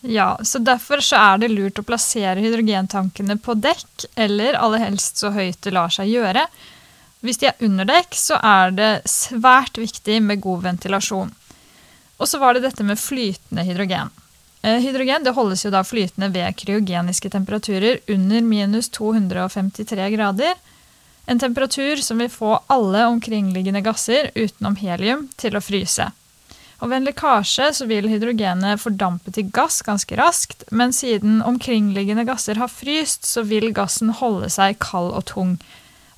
Ja, 0.00 0.36
så 0.42 0.58
Derfor 0.58 1.00
så 1.00 1.18
er 1.18 1.38
det 1.42 1.50
lurt 1.52 1.78
å 1.80 1.84
plassere 1.86 2.40
hydrogentankene 2.42 3.38
på 3.42 3.56
dekk, 3.58 4.06
eller 4.14 4.58
aller 4.60 4.84
helst 4.84 5.22
så 5.22 5.32
høyt 5.34 5.60
det 5.64 5.72
lar 5.74 5.92
seg 5.92 6.12
gjøre. 6.12 6.46
Hvis 7.24 7.40
de 7.42 7.48
er 7.50 7.64
under 7.66 7.88
dekk, 7.88 8.14
så 8.14 8.38
er 8.38 8.74
det 8.76 8.90
svært 9.10 9.80
viktig 9.80 10.20
med 10.22 10.42
god 10.44 10.62
ventilasjon. 10.68 11.32
Og 12.16 12.28
så 12.28 12.38
var 12.40 12.54
det 12.54 12.64
dette 12.68 12.86
med 12.86 13.00
flytende 13.00 13.64
hydrogen. 13.66 14.12
Eh, 14.62 14.80
hydrogen 14.82 15.24
det 15.24 15.34
holdes 15.36 15.64
jo 15.64 15.72
da 15.74 15.82
flytende 15.86 16.30
ved 16.34 16.56
kryogeniske 16.58 17.30
temperaturer 17.30 18.00
under 18.12 18.40
minus 18.42 18.88
253 18.96 20.10
grader. 20.16 20.54
En 21.26 21.38
temperatur 21.38 21.96
som 22.02 22.18
vil 22.22 22.30
få 22.30 22.52
alle 22.66 23.06
omkringliggende 23.06 23.82
gasser 23.82 24.30
utenom 24.34 24.78
helium 24.78 25.26
til 25.36 25.58
å 25.58 25.64
fryse. 25.64 26.06
Og 26.80 26.90
Ved 26.90 26.98
en 26.98 27.06
lekkasje 27.08 27.70
så 27.78 27.86
vil 27.88 28.08
hydrogenet 28.10 28.82
fordampe 28.82 29.32
til 29.32 29.48
gass 29.54 29.80
ganske 29.82 30.16
raskt, 30.18 30.66
men 30.70 30.92
siden 30.92 31.40
omkringliggende 31.42 32.26
gasser 32.28 32.60
har 32.60 32.68
fryst, 32.68 33.24
så 33.24 33.46
vil 33.48 33.72
gassen 33.76 34.12
holde 34.18 34.50
seg 34.52 34.76
kald 34.84 35.14
og 35.16 35.24
tung. 35.32 35.56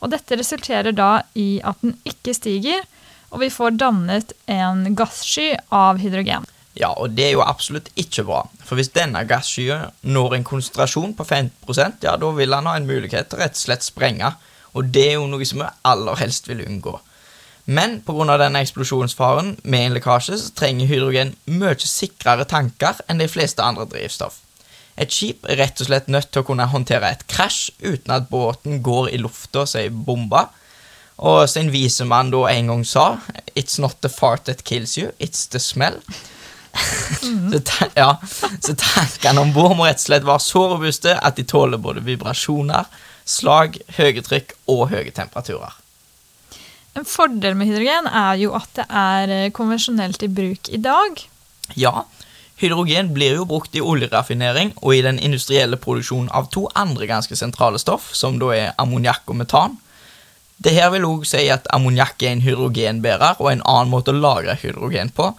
Og 0.02 0.10
Dette 0.10 0.38
resulterer 0.38 0.94
da 0.94 1.22
i 1.38 1.60
at 1.66 1.78
den 1.82 1.94
ikke 2.06 2.34
stiger, 2.34 2.82
og 3.30 3.42
vi 3.44 3.52
får 3.54 3.78
dannet 3.78 4.34
en 4.50 4.84
gassky 4.98 5.52
av 5.74 6.02
hydrogen. 6.02 6.46
Ja, 6.78 6.92
og 6.94 7.16
det 7.18 7.24
er 7.26 7.34
jo 7.34 7.42
absolutt 7.42 7.90
ikke 7.98 8.22
bra. 8.28 8.44
For 8.62 8.78
hvis 8.78 8.92
denne 8.94 9.24
gasskyen 9.26 9.90
når 10.06 10.36
en 10.36 10.46
konsentrasjon 10.46 11.16
på 11.18 11.26
50% 11.26 12.06
ja, 12.06 12.14
da 12.20 12.30
vil 12.36 12.54
han 12.54 12.68
ha 12.70 12.76
en 12.78 12.86
mulighet 12.86 13.32
til 13.32 13.42
rett 13.42 13.58
og 13.58 13.64
slett 13.64 13.86
sprenge. 13.86 14.30
Og 14.78 14.92
det 14.94 15.08
er 15.08 15.16
jo 15.18 15.26
noe 15.26 15.46
som 15.48 15.64
vi 15.64 15.70
aller 15.90 16.20
helst 16.20 16.46
vil 16.50 16.62
unngå. 16.66 16.94
Men 17.68 17.98
pga. 18.00 18.36
denne 18.40 18.62
eksplosjonsfaren 18.64 19.56
med 19.64 19.86
en 19.86 19.96
lekkasje 19.98 20.38
så 20.40 20.52
trenger 20.56 20.88
hydrogen 20.88 21.34
mye 21.52 21.76
sikrere 21.82 22.46
tanker 22.48 23.02
enn 23.08 23.20
de 23.20 23.28
fleste 23.28 23.64
andre 23.64 23.84
drivstoff. 23.90 24.38
Et 24.98 25.10
skip 25.12 25.44
er 25.46 25.60
rett 25.60 25.82
og 25.82 25.90
slett 25.90 26.08
nødt 26.10 26.30
til 26.32 26.42
å 26.42 26.46
kunne 26.48 26.70
håndtere 26.70 27.10
et 27.12 27.26
krasj 27.30 27.74
uten 27.82 28.14
at 28.14 28.30
båten 28.30 28.80
går 28.82 29.12
i 29.12 29.20
lufta 29.20 29.66
som 29.66 29.82
ei 29.82 29.90
bombe. 29.90 30.46
Og 31.18 31.44
sin 31.50 31.72
visemann 31.74 32.30
da 32.30 32.46
en 32.48 32.72
gang 32.72 32.86
sa 32.86 33.06
It's 33.54 33.78
not 33.82 34.00
the 34.00 34.08
fart 34.08 34.46
that 34.46 34.64
kills 34.64 34.96
you, 34.96 35.10
it's 35.18 35.46
the 35.50 35.58
smell. 35.58 36.00
Mm. 37.22 37.52
så, 37.52 37.88
ja, 37.96 38.08
så 38.60 38.74
tankene 38.78 39.42
om 39.42 39.52
bord 39.54 39.74
må 39.78 39.86
rett 39.88 40.00
og 40.00 40.04
slett 40.04 40.26
være 40.28 40.44
så 40.44 40.64
robuste 40.74 41.16
at 41.16 41.38
de 41.38 41.44
tåler 41.48 41.80
både 41.82 42.04
vibrasjoner, 42.06 42.86
slag, 43.28 43.78
høye 43.96 44.22
trykk 44.24 44.54
og 44.70 44.88
høye 44.92 45.12
temperaturer. 45.16 45.74
En 46.98 47.06
fordel 47.06 47.54
med 47.58 47.68
hydrogen 47.70 48.08
er 48.10 48.38
jo 48.40 48.54
at 48.58 48.70
det 48.74 48.86
er 48.88 49.32
eh, 49.34 49.50
konvensjonelt 49.54 50.22
i 50.26 50.30
bruk 50.32 50.70
i 50.74 50.80
dag. 50.82 51.20
Ja, 51.78 52.04
hydrogen 52.58 53.12
blir 53.14 53.36
jo 53.38 53.46
brukt 53.48 53.76
i 53.76 53.82
oljeraffinering 53.84 54.72
og 54.80 54.96
i 54.96 55.02
den 55.06 55.20
industrielle 55.22 55.78
produksjonen 55.78 56.32
av 56.34 56.48
to 56.54 56.66
andre 56.74 57.06
ganske 57.10 57.38
sentrale 57.38 57.78
stoff, 57.78 58.10
som 58.18 58.40
da 58.42 58.50
er 58.56 58.74
ammoniakk 58.82 59.30
og 59.30 59.38
metan. 59.44 59.76
Det 60.58 60.74
her 60.74 60.90
vil 60.90 61.06
òg 61.06 61.26
si 61.28 61.44
at 61.54 61.68
ammoniakk 61.74 62.24
er 62.24 62.34
en 62.34 62.42
hydrogenbærer 62.42 63.38
og 63.38 63.52
en 63.52 63.62
annen 63.62 63.92
måte 63.92 64.10
å 64.10 64.18
lagre 64.18 64.58
hydrogen 64.58 65.12
på, 65.14 65.30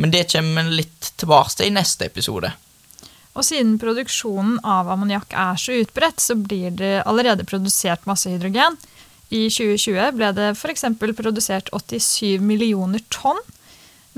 men 0.00 0.12
det 0.14 0.26
kommer 0.32 0.64
vi 0.64 0.80
litt 0.80 1.12
tilbake 1.20 1.58
til 1.58 1.68
i 1.68 1.74
neste 1.76 2.08
episode. 2.08 2.54
Og 3.36 3.44
siden 3.46 3.76
produksjonen 3.78 4.56
av 4.66 4.88
ammoniakk 4.90 5.34
er 5.38 5.60
så 5.60 5.76
utbredt, 5.82 6.22
så 6.24 6.34
blir 6.34 6.72
det 6.74 7.02
allerede 7.04 7.46
produsert 7.46 8.08
masse 8.08 8.32
hydrogen. 8.32 8.78
I 9.30 9.44
2020 9.52 10.16
ble 10.16 10.32
det 10.34 10.48
f.eks. 10.56 10.88
produsert 10.98 11.70
87 11.70 12.40
millioner 12.42 13.04
tonn. 13.14 13.38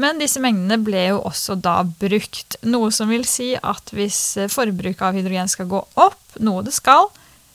Men 0.01 0.23
disse 0.23 0.41
mengdene 0.41 0.79
ble 0.81 1.03
jo 1.11 1.19
også 1.29 1.59
da 1.61 1.83
brukt, 1.85 2.57
noe 2.65 2.89
som 2.95 3.11
vil 3.13 3.27
si 3.29 3.51
at 3.59 3.93
hvis 3.93 4.21
forbruket 4.55 5.05
av 5.05 5.19
hydrogen 5.19 5.51
skal 5.53 5.69
gå 5.69 5.83
opp, 6.01 6.23
noe 6.41 6.65
det 6.65 6.73
skal, 6.73 7.11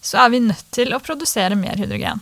så 0.06 0.22
er 0.22 0.36
vi 0.36 0.44
nødt 0.46 0.68
til 0.76 0.94
å 0.94 1.02
produsere 1.02 1.58
mer 1.58 1.80
hydrogen. 1.82 2.22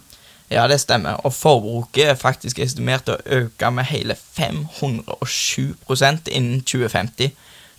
Ja, 0.52 0.68
det 0.68 0.80
stemmer, 0.80 1.14
og 1.25 1.34
forbruket 1.34 2.10
er 2.10 2.16
faktisk 2.16 2.60
estimert 2.62 3.10
å 3.10 3.18
øke 3.25 3.72
med 3.74 3.84
hele 3.90 4.16
507% 4.16 6.28
innen 6.30 6.62
2050. 6.62 7.32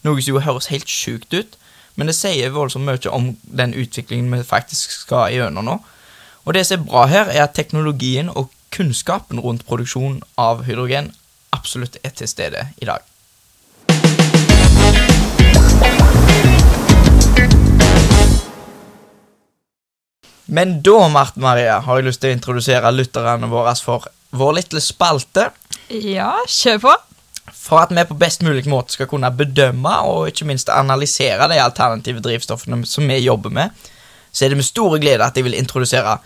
Noe 0.03 0.23
som 0.23 0.35
jo 0.35 0.41
høres 0.43 0.67
helt 0.73 0.89
sjukt 0.91 1.35
ut, 1.35 1.59
men 1.95 2.07
det 2.11 2.17
sier 2.19 2.51
voldsomt 2.55 2.87
mye 2.89 3.11
om 3.15 3.37
den 3.47 3.75
utviklingen 3.75 4.35
vi 4.35 4.43
faktisk 4.45 4.91
skal 4.91 5.33
gjennom 5.33 5.65
nå. 5.71 5.77
Og 6.45 6.55
det 6.55 6.67
som 6.67 6.81
er 6.81 6.85
bra 6.91 7.07
her, 7.11 7.27
er 7.31 7.43
at 7.47 7.55
teknologien 7.55 8.29
og 8.31 8.51
kunnskapen 8.75 9.41
rundt 9.41 9.67
produksjon 9.67 10.23
av 10.39 10.65
hydrogen 10.67 11.15
absolutt 11.55 11.97
er 12.03 12.11
til 12.19 12.29
stede 12.29 12.69
i 12.83 12.85
dag. 12.91 13.01
Men 20.47 20.79
da, 20.87 21.09
Marten 21.11 21.43
Maria, 21.43 21.81
har 21.83 21.99
jeg 21.99 22.07
lyst 22.07 22.23
til 22.23 22.31
å 22.31 22.37
introdusere 22.37 22.95
lytterne 22.95 23.51
våre 23.51 23.75
for 23.83 24.07
vår 24.37 24.59
lille 24.61 24.83
spalte. 24.83 25.51
Ja, 25.91 26.33
kjør 26.47 26.83
på. 26.87 26.95
For 27.57 27.83
at 27.83 27.95
vi 27.95 28.05
på 28.07 28.19
best 28.19 28.45
mulig 28.47 28.67
måte 28.71 28.95
skal 28.95 29.09
kunne 29.11 29.31
bedømme 29.35 29.93
og 30.07 30.31
ikke 30.31 30.47
minst 30.49 30.71
analysere 30.71 31.49
de 31.51 31.59
alternative 31.63 32.23
drivstoffene 32.23 32.83
som 32.87 33.07
vi 33.11 33.19
jobber 33.23 33.55
med, 33.55 33.87
så 34.31 34.45
er 34.45 34.53
det 34.53 34.61
med 34.61 34.69
store 34.69 35.01
glede 35.03 35.25
at 35.25 35.39
jeg 35.39 35.47
vil 35.47 35.57
introdusere 35.57 36.19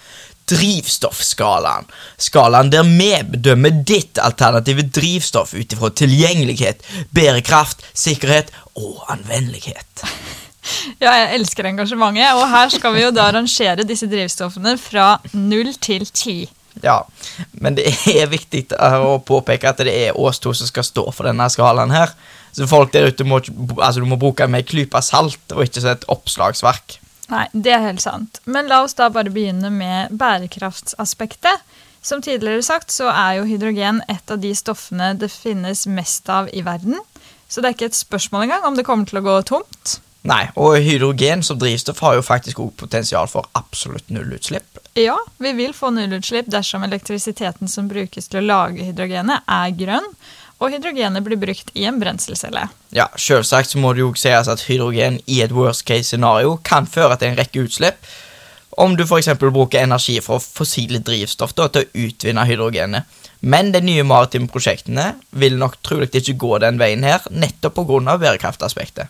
drivstoffskalaen. 0.51 1.87
Skalaen 2.21 2.73
der 2.73 2.85
vi 2.89 3.13
bedømmer 3.37 3.83
ditt 3.87 4.19
alternative 4.19 4.89
drivstoff 4.91 5.55
ut 5.55 5.77
ifra 5.77 5.93
tilgjengelighet, 5.95 6.83
bærekraft, 7.15 7.85
sikkerhet 7.95 8.51
og 8.75 9.05
anvendelighet. 9.13 10.05
Ja, 11.03 11.13
jeg 11.17 11.41
elsker 11.41 11.69
engasjementet, 11.71 12.37
og 12.37 12.49
her 12.51 12.73
skal 12.73 12.95
vi 12.97 13.05
jo 13.05 13.13
da 13.15 13.31
rangere 13.35 13.87
disse 13.89 14.09
drivstoffene 14.11 14.77
fra 14.81 15.15
null 15.33 15.73
til 15.81 16.07
ti. 16.13 16.39
Ja, 16.85 17.03
men 17.61 17.77
det 17.77 17.89
er 18.09 18.31
viktig 18.31 18.67
å 18.77 19.19
påpeke 19.27 19.73
at 19.73 19.83
det 19.85 19.95
er 19.95 20.19
oss 20.19 20.41
to 20.43 20.53
som 20.57 20.69
skal 20.69 20.87
stå 20.87 21.07
for 21.13 21.29
denne 21.29 21.49
skalaen 21.53 21.93
her. 21.95 22.15
Så 22.53 22.67
folk 22.71 22.93
der 22.95 23.11
ute 23.11 23.27
må, 23.27 23.41
altså, 23.79 24.01
du 24.01 24.09
må 24.11 24.19
bruke 24.21 24.47
med 24.51 24.65
ei 24.65 24.69
klype 24.71 25.03
salt 25.05 25.55
og 25.55 25.65
ikke 25.67 25.85
et 25.91 26.07
oppslagsverk. 26.11 26.99
Nei, 27.31 27.45
det 27.53 27.75
er 27.75 27.85
helt 27.85 28.03
sant. 28.03 28.41
Men 28.51 28.71
la 28.71 28.81
oss 28.83 28.97
da 28.99 29.11
bare 29.13 29.31
begynne 29.31 29.71
med 29.71 30.11
bærekraftsaspektet. 30.19 31.63
Som 32.03 32.23
tidligere 32.25 32.65
sagt 32.65 32.95
så 32.95 33.11
er 33.13 33.39
jo 33.39 33.47
hydrogen 33.47 34.01
et 34.09 34.33
av 34.33 34.41
de 34.41 34.51
stoffene 34.57 35.13
det 35.21 35.29
finnes 35.31 35.85
mest 35.87 36.31
av 36.33 36.49
i 36.57 36.65
verden. 36.67 36.97
Så 37.47 37.61
det 37.61 37.71
er 37.71 37.77
ikke 37.77 37.91
et 37.91 37.99
spørsmål 37.99 38.47
engang 38.47 38.67
om 38.67 38.79
det 38.79 38.87
kommer 38.89 39.07
til 39.07 39.21
å 39.21 39.27
gå 39.27 39.37
tomt. 39.53 39.99
Nei, 40.29 40.43
og 40.61 40.77
hydrogen 40.85 41.41
som 41.47 41.57
drivstoff 41.61 42.03
har 42.05 42.19
jo 42.19 42.25
faktisk 42.25 42.59
også 42.61 42.83
potensial 42.83 43.29
for 43.31 43.49
absolutt 43.57 44.11
nullutslipp. 44.13 44.83
Ja, 44.99 45.17
vi 45.41 45.55
vil 45.57 45.73
få 45.73 45.93
nullutslipp 45.97 46.51
dersom 46.53 46.85
elektrisiteten 46.85 47.71
som 47.73 47.89
brukes 47.89 48.29
til 48.29 48.43
å 48.43 48.49
lage 48.51 48.85
hydrogenet, 48.85 49.47
er 49.49 49.73
grønn 49.79 50.11
og 50.61 50.75
hydrogenet 50.75 51.25
blir 51.25 51.41
brukt 51.41 51.71
i 51.73 51.87
en 51.89 52.01
brenselcelle. 52.01 52.67
Ja, 52.93 53.09
Selvsagt 53.17 53.73
så 53.73 53.81
må 53.81 53.95
det 53.97 54.05
jo 54.05 54.11
sies 54.19 54.51
at 54.51 54.67
hydrogen 54.69 55.17
i 55.25 55.41
et 55.45 55.55
worst 55.57 55.87
case 55.89 56.11
scenario 56.11 56.59
kan 56.65 56.89
føre 56.91 57.17
til 57.17 57.33
en 57.33 57.39
rekke 57.41 57.65
utslipp. 57.65 58.05
Om 58.81 58.95
du 58.97 59.07
f.eks. 59.07 59.33
bruker 59.41 59.81
energi 59.81 60.19
fra 60.25 60.37
fossile 60.41 61.01
drivstoff 61.05 61.57
da, 61.57 61.69
til 61.73 61.87
å 61.87 62.05
utvinne 62.07 62.45
hydrogenet. 62.49 63.09
Men 63.41 63.73
de 63.73 63.81
nye 63.81 64.05
maritime 64.05 64.51
prosjektene 64.53 65.15
vil 65.33 65.57
nok 65.57 65.79
trolig 65.81 66.11
ikke 66.13 66.37
gå 66.37 66.59
den 66.61 66.77
veien 66.81 67.07
her, 67.09 67.25
nettopp 67.33 67.81
pga. 67.81 68.19
bærekraftaspektet. 68.21 69.09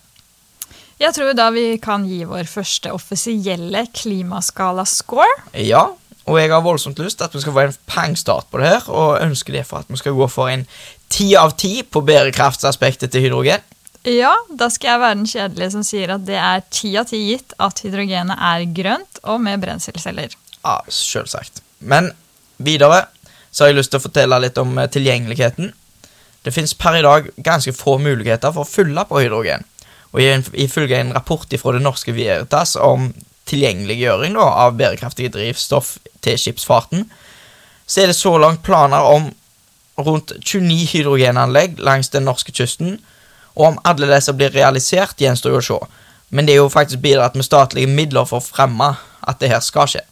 Jeg 1.01 1.17
tror 1.17 1.33
da 1.33 1.47
vi 1.55 1.79
kan 1.81 2.05
gi 2.05 2.27
vår 2.29 2.45
første 2.51 2.93
offisielle 2.93 3.87
klimaskala-score. 3.97 5.29
Ja, 5.57 5.87
og 6.29 6.37
jeg 6.37 6.51
har 6.53 6.61
voldsomt 6.61 7.01
lyst 7.01 7.19
til 7.19 7.25
at 7.25 7.35
vi 7.35 7.41
skal 7.41 7.55
få 7.57 7.63
en 7.65 7.79
pangstart 7.89 8.51
på 8.53 8.61
det 8.61 8.69
her, 8.69 8.89
og 8.93 9.23
ønsker 9.25 9.57
derfor 9.57 9.81
at 9.81 9.89
vi 9.89 9.97
skal 9.97 10.19
gå 10.19 10.29
for 10.29 10.53
en 10.53 10.67
ti 11.09 11.33
av 11.41 11.57
ti 11.57 11.81
på 11.83 12.03
bærekraftsaspektet 12.05 13.15
til 13.15 13.25
hydrogen. 13.25 13.65
Ja, 14.05 14.35
da 14.53 14.69
skal 14.73 14.95
jeg 14.95 15.01
være 15.01 15.17
den 15.19 15.29
kjedelige 15.29 15.73
som 15.75 15.85
sier 15.85 16.15
at 16.15 16.29
det 16.29 16.37
er 16.41 16.63
ti 16.73 16.93
av 16.97 17.09
ti 17.09 17.19
gitt 17.31 17.57
at 17.61 17.81
hydrogenet 17.85 18.37
er 18.37 18.69
grønt 18.77 19.25
og 19.25 19.41
med 19.45 19.61
brenselceller. 19.65 20.37
Ja, 20.61 20.79
selvsagt. 20.93 21.65
Men 21.81 22.13
videre 22.61 23.07
så 23.51 23.65
har 23.65 23.73
jeg 23.73 23.81
lyst 23.81 23.93
til 23.93 24.01
å 24.01 24.05
fortelle 24.05 24.45
litt 24.45 24.61
om 24.61 24.77
eh, 24.79 24.89
tilgjengeligheten. 24.93 25.73
Det 26.45 26.53
fins 26.55 26.77
per 26.77 27.01
i 27.01 27.05
dag 27.05 27.29
ganske 27.41 27.73
få 27.77 27.97
muligheter 28.01 28.53
for 28.53 28.65
å 28.65 28.69
fylle 28.69 29.05
på 29.09 29.25
hydrogen. 29.25 29.65
Og 30.11 30.49
ifølge 30.59 30.99
en 30.99 31.15
rapport 31.15 31.53
fra 31.61 31.75
det 31.77 31.83
norske 31.85 32.15
Veritas 32.15 32.77
om 32.77 33.13
tilgjengeliggjøring 33.51 34.35
da, 34.39 34.47
av 34.67 34.79
bærekraftige 34.79 35.33
drivstoff 35.35 35.97
til 36.25 36.39
skipsfarten, 36.39 37.07
så 37.87 38.03
er 38.03 38.11
det 38.11 38.19
så 38.19 38.37
langt 38.39 38.63
planer 38.67 39.07
om 39.07 39.31
rundt 40.01 40.33
29 40.39 40.87
hydrogenanlegg 40.93 41.81
langs 41.83 42.13
den 42.15 42.27
norske 42.29 42.55
kysten, 42.55 42.99
og 43.59 43.73
om 43.73 43.81
alle 43.85 44.09
disse 44.13 44.33
blir 44.37 44.55
realisert, 44.55 45.19
gjenstår 45.19 45.57
jo 45.57 45.61
å 45.61 45.67
se. 45.67 45.79
Men 46.31 46.47
det 46.47 46.55
er 46.55 46.63
jo 46.63 46.71
faktisk 46.71 47.03
bidratt 47.03 47.35
med 47.35 47.47
statlige 47.47 47.91
midler 47.91 48.29
for 48.29 48.39
å 48.39 48.47
fremme 48.47 48.93
at 49.21 49.41
det 49.43 49.51
her 49.51 49.63
skal 49.65 49.91
skje. 49.91 50.05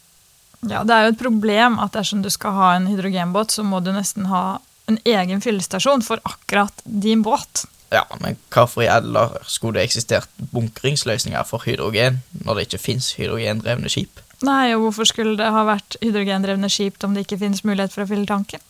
Ja, 0.66 0.82
Det 0.82 0.94
er 0.94 1.06
jo 1.06 1.12
et 1.14 1.20
problem 1.22 1.78
at 1.78 1.94
dersom 1.94 2.22
du 2.22 2.30
skal 2.34 2.56
ha 2.56 2.72
en 2.74 2.88
hydrogenbåt, 2.90 3.54
så 3.54 3.62
må 3.62 3.78
du 3.80 3.92
nesten 3.94 4.26
ha 4.26 4.58
en 4.90 4.98
egen 5.04 5.40
fyllestasjon 5.40 6.02
for 6.02 6.18
akkurat 6.26 6.74
din 6.84 7.22
båt. 7.22 7.66
Ja, 7.92 8.02
men 8.20 8.36
hvorfor 8.52 8.84
i 8.84 8.90
alle 8.92 9.14
dager 9.14 9.44
skulle 9.48 9.78
det 9.78 9.88
eksistert 9.88 10.28
bunkringsløsninger 10.52 11.44
for 11.48 11.64
hydrogen 11.64 12.20
når 12.44 12.58
det 12.58 12.66
ikke 12.68 12.82
fins 12.82 13.12
hydrogendrevne 13.16 13.88
skip? 13.92 14.20
Nei, 14.44 14.74
og 14.74 14.84
hvorfor 14.84 15.08
skulle 15.08 15.38
det 15.40 15.48
ha 15.50 15.64
vært 15.66 15.96
hydrogendrevne 16.02 16.68
skip 16.70 17.00
om 17.04 17.16
det 17.16 17.24
ikke 17.24 17.40
finnes 17.40 17.64
mulighet 17.64 17.94
for 17.94 18.04
å 18.04 18.10
fylle 18.10 18.28
tanken? 18.28 18.60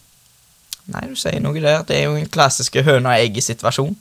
Nei, 0.89 1.03
du 1.11 1.19
sier 1.19 1.43
noe 1.45 1.59
der. 1.61 1.83
Det 1.85 1.99
er 1.99 2.07
jo 2.07 2.15
en 2.17 2.31
klassiske 2.33 2.85
høna-egget-situasjon. 2.87 3.97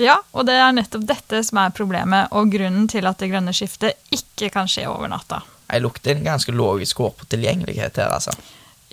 Ja, 0.00 0.18
og 0.36 0.46
det 0.48 0.54
er 0.60 0.72
nettopp 0.76 1.04
dette 1.08 1.42
som 1.44 1.60
er 1.60 1.74
problemet, 1.76 2.32
og 2.36 2.52
grunnen 2.52 2.88
til 2.88 3.08
at 3.08 3.20
det 3.20 3.30
grønne 3.32 3.52
skiftet 3.56 3.98
ikke 4.12 4.50
kan 4.54 4.68
skje 4.68 4.86
over 4.88 5.10
natta. 5.12 5.42
Jeg 5.66 5.82
lukter 5.82 6.14
en 6.14 6.24
ganske 6.28 6.52
logisk 6.54 7.00
hår 7.02 7.14
på 7.20 7.28
tilgjengelighet 7.32 8.00
her, 8.00 8.12
altså. 8.14 8.32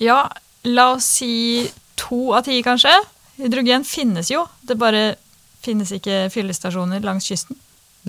Ja, 0.02 0.26
la 0.68 0.90
oss 0.96 1.08
si 1.20 1.70
to 2.00 2.34
av 2.36 2.48
ti, 2.48 2.58
kanskje. 2.66 2.96
Hydrogen 3.40 3.86
finnes 3.88 4.30
jo, 4.32 4.46
det 4.62 4.78
bare 4.78 5.16
finnes 5.64 5.92
ikke 5.96 6.28
fyllestasjoner 6.34 7.02
langs 7.04 7.28
kysten. 7.30 7.58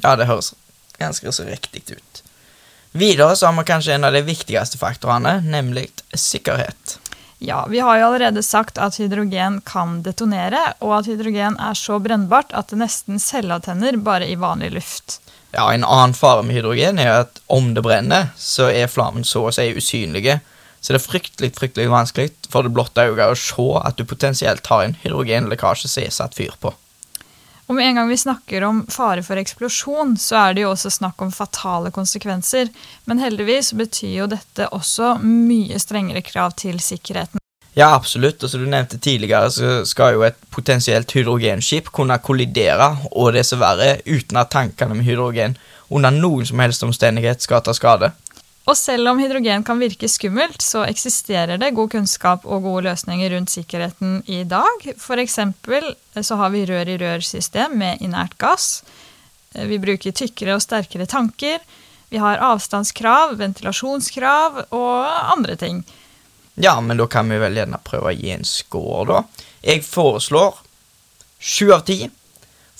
Ja, 0.02 0.16
det 0.18 0.26
høres 0.28 0.52
ganske 0.98 1.32
så 1.32 1.46
riktig 1.48 1.84
ut. 1.94 2.22
Videre 2.94 3.34
så 3.36 3.46
har 3.48 3.56
vi 3.56 3.64
kanskje 3.66 3.94
en 3.96 4.04
av 4.06 4.14
de 4.14 4.22
viktigste 4.22 4.78
faktorene, 4.78 5.40
nemlig 5.42 5.88
sikkerhet. 6.14 6.98
Ja, 7.42 7.66
vi 7.66 7.80
har 7.82 7.98
jo 7.98 8.06
allerede 8.06 8.42
sagt 8.42 8.78
at 8.78 8.96
hydrogen 9.00 9.58
kan 9.66 9.98
detonere, 10.06 10.60
og 10.80 11.00
at 11.00 11.08
hydrogen 11.10 11.58
er 11.60 11.74
så 11.74 11.98
brennbart 12.00 12.54
at 12.54 12.70
det 12.70 12.78
nesten 12.80 13.18
selvavtenner 13.20 13.98
bare 14.00 14.28
i 14.30 14.38
vanlig 14.38 14.70
luft. 14.76 15.18
Ja, 15.50 15.72
En 15.72 15.84
annen 15.84 16.14
fare 16.14 16.42
med 16.42 16.56
hydrogen 16.56 16.98
er 16.98 17.24
at 17.24 17.40
om 17.46 17.74
det 17.74 17.82
brenner, 17.82 18.30
så 18.38 18.70
er 18.70 18.90
flammen 18.90 19.26
så 19.26 19.48
å 19.48 19.52
si 19.54 19.68
usynlige. 19.76 20.40
Så 20.84 20.92
det 20.92 21.00
er 21.00 21.06
fryktelig 21.06 21.54
fryktelig 21.56 21.88
vanskelig 21.88 22.34
for 22.52 22.66
det 22.66 22.74
blotte 22.76 23.06
øyet 23.08 23.24
å 23.24 23.36
se 23.40 23.68
at 23.80 23.96
du 23.96 24.04
potensielt 24.04 24.66
har 24.68 24.84
en 24.84 24.96
hydrogenlekkasje 25.00 25.88
som 25.88 26.04
er 26.04 26.12
satt 26.12 26.36
fyr 26.36 26.52
på. 26.60 26.74
Om 27.72 27.78
en 27.80 27.96
gang 27.96 28.10
vi 28.10 28.18
snakker 28.20 28.66
om 28.68 28.82
fare 28.92 29.22
for 29.24 29.40
eksplosjon, 29.40 30.18
så 30.20 30.36
er 30.42 30.52
det 30.52 30.66
jo 30.66 30.74
også 30.74 30.90
snakk 30.92 31.22
om 31.24 31.32
fatale 31.32 31.88
konsekvenser. 31.94 32.68
Men 33.08 33.22
heldigvis 33.24 33.72
betyr 33.78 34.12
jo 34.18 34.26
dette 34.28 34.68
også 34.76 35.14
mye 35.24 35.80
strengere 35.80 36.20
krav 36.20 36.52
til 36.60 36.76
sikkerheten. 36.84 37.40
Ja, 37.74 37.94
absolutt. 37.94 38.44
Og 38.44 38.52
som 38.52 38.60
du 38.60 38.68
nevnte 38.68 39.00
tidligere, 39.00 39.48
så 39.50 39.70
skal 39.88 40.18
jo 40.18 40.26
et 40.28 40.36
potensielt 40.52 41.16
hydrogenskip 41.16 41.88
kunne 41.96 42.20
kollidere, 42.20 42.90
og 43.10 43.32
det 43.34 43.46
som 43.48 43.64
verre, 43.64 43.96
uten 44.04 44.38
at 44.38 44.52
tankene 44.52 45.00
med 45.00 45.08
hydrogen 45.08 45.56
under 45.88 46.12
noen 46.12 46.44
som 46.44 46.60
helst 46.60 46.84
omstendighet 46.84 47.42
skal 47.42 47.64
ta 47.64 47.72
skade. 47.74 48.12
Og 48.64 48.76
selv 48.80 49.10
om 49.10 49.18
hydrogen 49.20 49.64
kan 49.64 49.80
virke 49.80 50.08
skummelt, 50.08 50.62
så 50.64 50.86
eksisterer 50.88 51.60
det 51.60 51.74
god 51.76 51.90
kunnskap 51.92 52.46
og 52.48 52.64
gode 52.64 52.86
løsninger 52.86 53.34
rundt 53.34 53.52
sikkerheten 53.52 54.22
i 54.24 54.40
dag. 54.48 54.86
For 55.00 55.20
eksempel 55.20 55.90
så 56.16 56.38
har 56.40 56.52
vi 56.54 56.64
rør-i-rør-system 56.70 57.76
med 57.80 58.00
inert 58.04 58.38
gass. 58.40 58.80
Vi 59.52 59.78
bruker 59.78 60.16
tykkere 60.16 60.56
og 60.56 60.64
sterkere 60.64 61.04
tanker. 61.06 61.60
Vi 62.08 62.20
har 62.22 62.40
avstandskrav, 62.40 63.36
ventilasjonskrav 63.36 64.64
og 64.70 65.32
andre 65.36 65.58
ting. 65.60 65.84
Ja, 66.54 66.78
men 66.80 66.96
da 66.96 67.06
kan 67.10 67.28
vi 67.28 67.40
vel 67.42 67.58
gjerne 67.58 67.80
prøve 67.84 68.12
å 68.12 68.16
gi 68.16 68.32
en 68.32 68.46
score, 68.48 69.04
da. 69.10 69.46
Jeg 69.64 69.84
foreslår 69.84 70.60
sju 71.42 71.68
av 71.74 71.84
ti. 71.84 72.06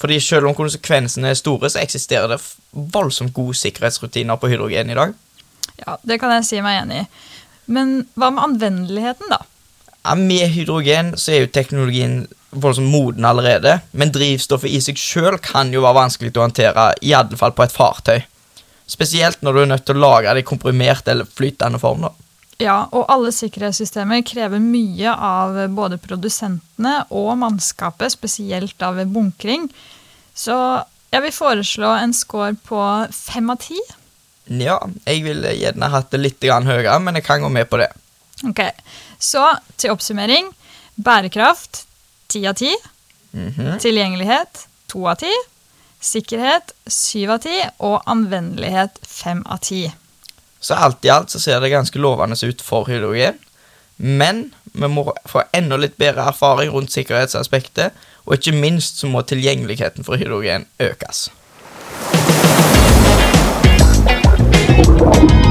Fordi 0.01 0.17
selv 0.23 0.49
om 0.49 0.57
konsekvensene 0.57 1.31
er 1.31 1.39
store, 1.39 1.69
så 1.71 1.83
eksisterer 1.83 2.33
det 2.33 2.41
voldsomt 2.95 3.35
gode 3.37 3.57
sikkerhetsrutiner 3.59 4.41
på 4.41 4.51
hydrogen 4.53 4.91
i 4.91 4.99
dag. 4.99 5.15
Ja, 5.83 5.99
Det 6.03 6.21
kan 6.23 6.33
jeg 6.37 6.47
si 6.49 6.61
meg 6.65 6.83
enig 6.83 7.03
i. 7.03 7.09
Men 7.67 8.07
hva 8.15 8.31
med 8.31 8.45
anvendeligheten, 8.45 9.31
da? 9.33 9.41
Ja, 10.05 10.15
med 10.21 10.51
hydrogen 10.53 11.15
så 11.17 11.33
er 11.33 11.45
jo 11.45 11.53
teknologien 11.53 12.27
voldsomt 12.55 12.93
moden 12.93 13.25
allerede, 13.25 13.79
men 13.93 14.13
drivstoffet 14.15 14.71
i 14.71 14.81
seg 14.85 15.01
sjøl 15.01 15.39
kan 15.43 15.73
jo 15.75 15.83
være 15.83 15.99
vanskelig 16.03 16.35
å 16.37 16.45
håndtere, 16.45 16.91
i 17.03 17.15
alle 17.17 17.39
fall 17.41 17.55
på 17.57 17.65
et 17.65 17.75
fartøy. 17.75 18.21
Spesielt 18.87 19.41
når 19.43 19.57
du 19.57 19.63
er 19.63 19.71
nødt 19.73 19.87
til 19.89 19.97
å 19.97 20.05
lagre 20.05 20.37
det 20.37 20.45
i 20.45 20.47
komprimert 20.47 21.09
eller 21.09 21.25
flytende 21.27 21.81
form. 21.81 22.05
Ja, 22.61 22.85
og 22.93 23.09
alle 23.11 23.33
sikkerhetssystemer 23.35 24.23
krever 24.29 24.61
mye 24.63 25.11
av 25.11 25.57
både 25.75 25.99
produsentene 25.99 27.01
og 27.11 27.33
mannskapet, 27.41 28.15
spesielt 28.15 28.85
av 28.85 29.01
bunkring. 29.11 29.67
Så 30.37 30.55
jeg 31.15 31.25
vil 31.25 31.35
foreslå 31.35 31.91
en 31.97 32.15
score 32.15 32.55
på 32.69 32.85
fem 33.15 33.51
av 33.51 33.65
ti. 33.65 33.81
Ja, 34.47 34.79
jeg 35.07 35.23
ville 35.25 35.55
gjerne 35.57 35.89
hatt 35.89 36.11
det 36.13 36.21
litt 36.21 36.45
høyere, 36.45 36.99
men 37.01 37.15
jeg 37.17 37.25
kan 37.25 37.41
gå 37.41 37.49
med 37.49 37.69
på 37.71 37.81
det. 37.81 37.89
Ok, 38.45 38.61
Så 39.19 39.57
til 39.77 39.91
oppsummering. 39.91 40.51
Bærekraft 40.97 41.87
ti 42.29 42.45
av 42.47 42.55
ti. 42.55 42.75
Mhm. 43.33 43.79
Tilgjengelighet 43.81 44.67
to 44.89 45.07
av 45.07 45.17
ti. 45.17 45.33
Sikkerhet 46.01 46.75
syv 46.87 47.31
av 47.31 47.39
ti. 47.39 47.63
Og 47.79 48.03
anvendelighet 48.07 48.99
fem 49.03 49.43
av 49.47 49.59
ti. 49.59 49.93
Så 50.61 50.75
alt 50.75 51.05
i 51.05 51.09
alt 51.09 51.31
så 51.31 51.41
ser 51.41 51.61
det 51.61 51.71
ganske 51.71 51.99
lovende 51.99 52.37
ut 52.47 52.63
for 52.63 52.85
hydrogen. 52.85 53.39
Men 53.97 54.53
vi 54.73 54.89
må 54.89 55.13
få 55.27 55.45
enda 55.53 55.77
litt 55.77 55.97
bedre 55.97 56.27
erfaring 56.29 56.73
rundt 56.73 56.93
sikkerhetsaspektet, 56.93 57.93
og 58.27 58.35
ikke 58.35 58.57
minst 58.57 58.99
så 58.99 59.07
må 59.07 59.23
tilgjengeligheten 59.23 60.05
for 60.05 60.17
hydrogen 60.17 60.67
økes. 60.81 61.29
Música 65.05 65.45